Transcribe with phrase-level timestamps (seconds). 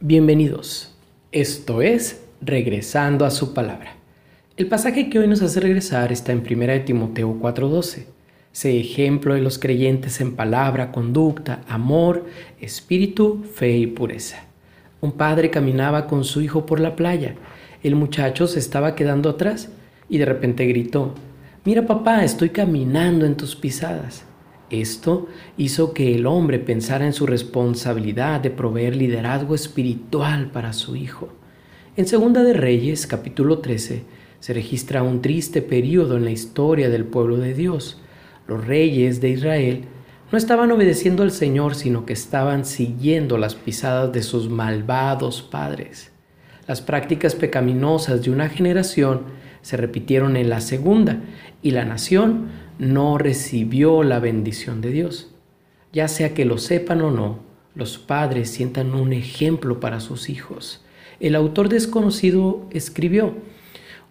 [0.00, 0.92] Bienvenidos.
[1.30, 3.94] Esto es Regresando a su palabra.
[4.56, 8.06] El pasaje que hoy nos hace regresar está en 1 Timoteo 4:12.
[8.50, 12.26] Sé ejemplo de los creyentes en palabra, conducta, amor,
[12.60, 14.44] espíritu, fe y pureza.
[15.00, 17.36] Un padre caminaba con su hijo por la playa.
[17.82, 19.70] El muchacho se estaba quedando atrás
[20.08, 21.14] y de repente gritó,
[21.64, 24.24] Mira papá, estoy caminando en tus pisadas.
[24.80, 30.96] Esto hizo que el hombre pensara en su responsabilidad de proveer liderazgo espiritual para su
[30.96, 31.28] hijo.
[31.96, 34.02] En Segunda de Reyes, capítulo 13,
[34.40, 38.00] se registra un triste periodo en la historia del pueblo de Dios.
[38.48, 39.84] Los reyes de Israel
[40.32, 46.10] no estaban obedeciendo al Señor, sino que estaban siguiendo las pisadas de sus malvados padres.
[46.66, 49.22] Las prácticas pecaminosas de una generación
[49.64, 51.20] se repitieron en la segunda
[51.62, 55.30] y la nación no recibió la bendición de Dios.
[55.90, 57.38] Ya sea que lo sepan o no,
[57.74, 60.84] los padres sientan un ejemplo para sus hijos.
[61.18, 63.36] El autor desconocido escribió,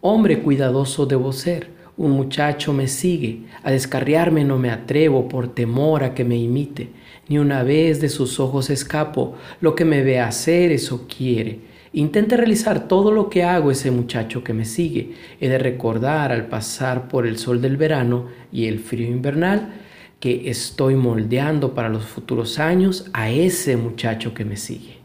[0.02, 6.04] Hombre cuidadoso debo ser, un muchacho me sigue, a descarriarme no me atrevo por temor
[6.04, 6.90] a que me imite,
[7.30, 12.36] ni una vez de sus ojos escapo, lo que me ve hacer eso quiere Intente
[12.38, 15.14] realizar todo lo que hago ese muchacho que me sigue.
[15.40, 19.76] He de recordar al pasar por el sol del verano y el frío invernal
[20.20, 24.98] que estoy moldeando para los futuros años a ese muchacho que me sigue.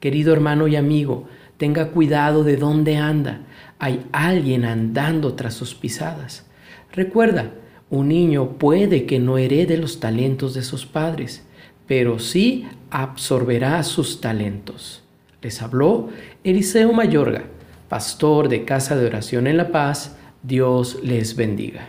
[0.00, 3.42] Querido hermano y amigo, tenga cuidado de dónde anda.
[3.78, 6.50] Hay alguien andando tras sus pisadas.
[6.92, 7.52] Recuerda,
[7.88, 11.46] un niño puede que no herede los talentos de sus padres,
[11.86, 15.05] pero sí absorberá sus talentos.
[15.46, 16.08] Les habló
[16.42, 17.44] Eliseo Mayorga,
[17.88, 20.16] pastor de Casa de Oración en La Paz.
[20.42, 21.88] Dios les bendiga.